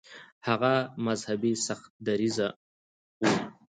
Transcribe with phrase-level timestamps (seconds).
[0.47, 0.73] هغه
[1.07, 2.55] مذهبي سخت دریځه و.